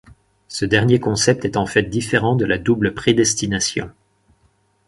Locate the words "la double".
2.43-2.95